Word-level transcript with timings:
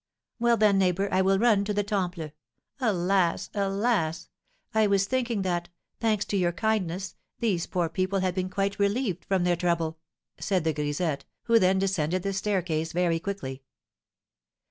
"Well, 0.39 0.57
then, 0.57 0.79
neighbour, 0.79 1.13
I 1.13 1.21
will 1.21 1.37
run 1.37 1.63
to 1.65 1.75
the 1.75 1.83
Temple. 1.83 2.31
Alas, 2.79 3.51
alas! 3.53 4.29
I 4.73 4.87
was 4.87 5.05
thinking 5.05 5.43
that, 5.43 5.69
thanks 5.99 6.25
to 6.25 6.37
your 6.37 6.51
kindness, 6.53 7.15
these 7.37 7.67
poor 7.67 7.87
people 7.87 8.17
had 8.21 8.33
been 8.33 8.49
quite 8.49 8.79
relieved 8.79 9.25
from 9.25 9.43
their 9.43 9.55
trouble!" 9.55 9.99
said 10.39 10.63
the 10.63 10.73
grisette, 10.73 11.25
who 11.43 11.59
then 11.59 11.77
descended 11.77 12.23
the 12.23 12.33
staircase 12.33 12.93
very 12.93 13.19
quickly. 13.19 13.61